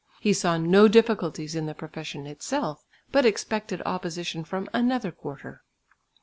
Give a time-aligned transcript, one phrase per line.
[0.19, 5.61] He saw no difficulties in the profession itself, but expected opposition from another quarter.